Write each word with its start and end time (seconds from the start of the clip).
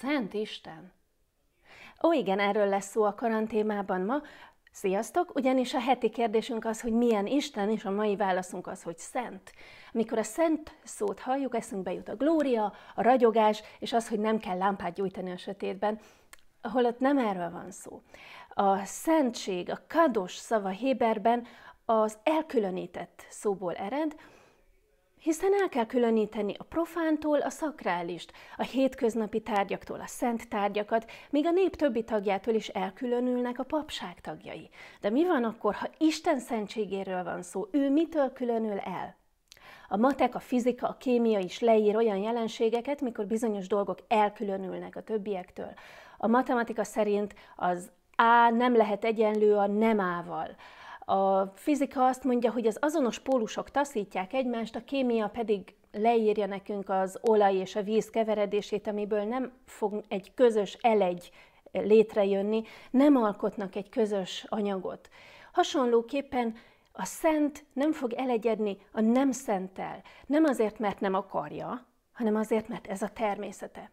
Szent 0.00 0.34
Isten! 0.34 0.92
Ó, 2.02 2.12
igen, 2.12 2.38
erről 2.38 2.68
lesz 2.68 2.90
szó 2.90 3.02
a 3.02 3.14
karantémában 3.14 4.00
ma. 4.00 4.22
Sziasztok! 4.72 5.34
Ugyanis 5.34 5.74
a 5.74 5.80
heti 5.80 6.10
kérdésünk 6.10 6.64
az, 6.64 6.80
hogy 6.80 6.92
milyen 6.92 7.26
Isten, 7.26 7.70
és 7.70 7.84
a 7.84 7.90
mai 7.90 8.16
válaszunk 8.16 8.66
az, 8.66 8.82
hogy 8.82 8.98
szent. 8.98 9.52
Amikor 9.92 10.18
a 10.18 10.22
szent 10.22 10.76
szót 10.84 11.20
halljuk, 11.20 11.54
eszünkbe 11.54 11.92
jut 11.92 12.08
a 12.08 12.16
glória, 12.16 12.72
a 12.94 13.02
ragyogás, 13.02 13.62
és 13.78 13.92
az, 13.92 14.08
hogy 14.08 14.18
nem 14.18 14.38
kell 14.38 14.56
lámpát 14.56 14.94
gyújtani 14.94 15.30
a 15.30 15.36
sötétben, 15.36 15.98
holott 16.62 16.98
nem 16.98 17.18
erről 17.18 17.50
van 17.50 17.70
szó. 17.70 18.02
A 18.48 18.84
szentség, 18.84 19.70
a 19.70 19.84
kados 19.88 20.34
szava 20.34 20.68
Héberben 20.68 21.46
az 21.84 22.18
elkülönített 22.22 23.26
szóból 23.28 23.74
ered, 23.74 24.14
hiszen 25.20 25.52
el 25.62 25.68
kell 25.68 25.86
különíteni 25.86 26.54
a 26.58 26.64
profántól 26.64 27.40
a 27.40 27.50
szakrálist, 27.50 28.32
a 28.56 28.62
hétköznapi 28.62 29.40
tárgyaktól 29.40 30.00
a 30.00 30.06
szent 30.06 30.48
tárgyakat, 30.48 31.10
míg 31.30 31.46
a 31.46 31.50
nép 31.50 31.76
többi 31.76 32.04
tagjától 32.04 32.54
is 32.54 32.68
elkülönülnek 32.68 33.58
a 33.58 33.64
papság 33.64 34.20
tagjai. 34.20 34.70
De 35.00 35.10
mi 35.10 35.26
van 35.26 35.44
akkor, 35.44 35.74
ha 35.74 35.88
Isten 35.98 36.40
szentségéről 36.40 37.24
van 37.24 37.42
szó? 37.42 37.66
Ő 37.70 37.90
mitől 37.90 38.32
különül 38.32 38.78
el? 38.78 39.16
A 39.88 39.96
matek, 39.96 40.34
a 40.34 40.38
fizika, 40.38 40.88
a 40.88 40.96
kémia 40.96 41.38
is 41.38 41.60
leír 41.60 41.96
olyan 41.96 42.16
jelenségeket, 42.16 43.00
mikor 43.00 43.26
bizonyos 43.26 43.66
dolgok 43.66 43.98
elkülönülnek 44.08 44.96
a 44.96 45.02
többiektől. 45.02 45.72
A 46.18 46.26
matematika 46.26 46.84
szerint 46.84 47.34
az 47.56 47.90
A 48.16 48.50
nem 48.50 48.76
lehet 48.76 49.04
egyenlő 49.04 49.56
a 49.56 49.66
nem 49.66 50.00
ával. 50.00 50.56
A 51.08 51.52
fizika 51.54 52.06
azt 52.06 52.24
mondja, 52.24 52.52
hogy 52.52 52.66
az 52.66 52.78
azonos 52.80 53.18
pólusok 53.18 53.70
taszítják 53.70 54.32
egymást, 54.32 54.76
a 54.76 54.84
kémia 54.84 55.28
pedig 55.28 55.74
leírja 55.92 56.46
nekünk 56.46 56.88
az 56.88 57.18
olaj 57.22 57.54
és 57.54 57.76
a 57.76 57.82
víz 57.82 58.10
keveredését, 58.10 58.86
amiből 58.86 59.22
nem 59.24 59.52
fog 59.66 60.04
egy 60.08 60.34
közös 60.34 60.76
elegy 60.80 61.30
létrejönni, 61.72 62.62
nem 62.90 63.16
alkotnak 63.16 63.74
egy 63.74 63.88
közös 63.88 64.44
anyagot. 64.48 65.08
Hasonlóképpen 65.52 66.56
a 66.92 67.04
szent 67.04 67.64
nem 67.72 67.92
fog 67.92 68.12
elegyedni 68.12 68.78
a 68.92 69.00
nem 69.00 69.30
szenttel, 69.30 70.02
nem 70.26 70.44
azért, 70.44 70.78
mert 70.78 71.00
nem 71.00 71.14
akarja, 71.14 71.86
hanem 72.12 72.36
azért, 72.36 72.68
mert 72.68 72.86
ez 72.86 73.02
a 73.02 73.08
természete. 73.08 73.90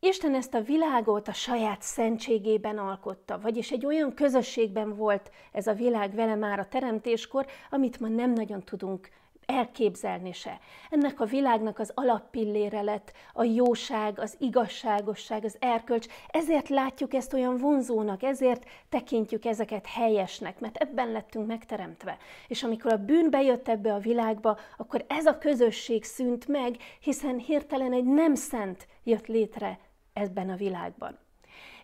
Isten 0.00 0.34
ezt 0.34 0.54
a 0.54 0.60
világot 0.60 1.28
a 1.28 1.32
saját 1.32 1.82
szentségében 1.82 2.78
alkotta, 2.78 3.40
vagyis 3.40 3.70
egy 3.70 3.86
olyan 3.86 4.14
közösségben 4.14 4.96
volt 4.96 5.30
ez 5.52 5.66
a 5.66 5.72
világ 5.72 6.14
vele 6.14 6.34
már 6.34 6.58
a 6.58 6.68
teremtéskor, 6.68 7.46
amit 7.70 8.00
ma 8.00 8.08
nem 8.08 8.32
nagyon 8.32 8.62
tudunk 8.62 9.08
elképzelni 9.46 10.32
se. 10.32 10.58
Ennek 10.90 11.20
a 11.20 11.24
világnak 11.24 11.78
az 11.78 11.92
alappillére 11.94 12.80
lett 12.80 13.12
a 13.32 13.44
jóság, 13.44 14.18
az 14.18 14.36
igazságosság, 14.38 15.44
az 15.44 15.56
erkölcs, 15.60 16.06
ezért 16.28 16.68
látjuk 16.68 17.14
ezt 17.14 17.32
olyan 17.32 17.56
vonzónak, 17.56 18.22
ezért 18.22 18.64
tekintjük 18.88 19.44
ezeket 19.44 19.86
helyesnek, 19.86 20.60
mert 20.60 20.76
ebben 20.76 21.12
lettünk 21.12 21.46
megteremtve. 21.46 22.16
És 22.48 22.62
amikor 22.62 22.92
a 22.92 23.04
bűn 23.04 23.30
bejött 23.30 23.68
ebbe 23.68 23.92
a 23.92 23.98
világba, 23.98 24.58
akkor 24.76 25.04
ez 25.08 25.26
a 25.26 25.38
közösség 25.38 26.04
szűnt 26.04 26.48
meg, 26.48 26.76
hiszen 27.00 27.38
hirtelen 27.38 27.92
egy 27.92 28.06
nem 28.06 28.34
szent 28.34 28.86
jött 29.04 29.26
létre 29.26 29.78
ebben 30.18 30.50
a 30.50 30.56
világban. 30.56 31.18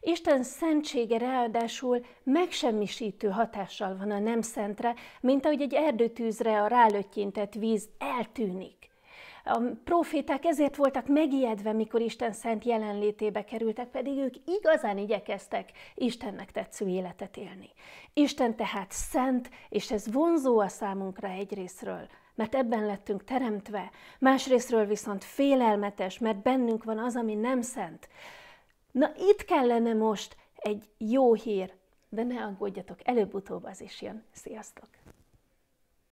Isten 0.00 0.42
szentsége 0.42 1.18
ráadásul 1.18 2.04
megsemmisítő 2.22 3.28
hatással 3.28 3.96
van 3.96 4.10
a 4.10 4.18
nem 4.18 4.40
szentre, 4.40 4.94
mint 5.20 5.44
ahogy 5.44 5.60
egy 5.60 5.74
erdőtűzre 5.74 6.62
a 6.62 6.66
rálöttyintett 6.66 7.54
víz 7.54 7.88
eltűnik. 7.98 8.92
A 9.44 9.60
proféták 9.84 10.44
ezért 10.44 10.76
voltak 10.76 11.06
megijedve, 11.06 11.72
mikor 11.72 12.00
Isten 12.00 12.32
szent 12.32 12.64
jelenlétébe 12.64 13.44
kerültek, 13.44 13.88
pedig 13.88 14.18
ők 14.18 14.34
igazán 14.44 14.98
igyekeztek 14.98 15.70
Istennek 15.94 16.52
tetsző 16.52 16.88
életet 16.88 17.36
élni. 17.36 17.70
Isten 18.12 18.56
tehát 18.56 18.90
szent, 18.90 19.50
és 19.68 19.90
ez 19.90 20.12
vonzó 20.12 20.58
a 20.58 20.68
számunkra 20.68 21.28
egyrésztről, 21.28 22.08
mert 22.34 22.54
ebben 22.54 22.86
lettünk 22.86 23.24
teremtve, 23.24 23.90
másrésztről 24.18 24.86
viszont 24.86 25.24
félelmetes, 25.24 26.18
mert 26.18 26.42
bennünk 26.42 26.84
van 26.84 26.98
az, 26.98 27.16
ami 27.16 27.34
nem 27.34 27.60
szent. 27.60 28.08
Na 28.90 29.12
itt 29.16 29.44
kellene 29.44 29.92
most 29.92 30.36
egy 30.54 30.90
jó 30.98 31.34
hír, 31.34 31.74
de 32.08 32.22
ne 32.22 32.44
aggódjatok, 32.44 32.98
előbb-utóbb 33.08 33.64
az 33.64 33.80
is 33.80 34.02
jön. 34.02 34.24
Sziasztok! 34.32 34.88